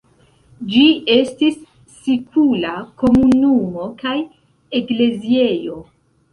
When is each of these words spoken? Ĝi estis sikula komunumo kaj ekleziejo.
Ĝi 0.69 0.79
estis 1.15 1.59
sikula 1.97 2.73
komunumo 3.03 3.87
kaj 4.03 4.17
ekleziejo. 4.83 5.81